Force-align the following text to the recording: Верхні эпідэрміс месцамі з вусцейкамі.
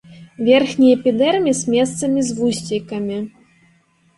Верхні 0.45 0.87
эпідэрміс 0.95 1.59
месцамі 1.75 2.25
з 2.31 2.39
вусцейкамі. 2.39 3.17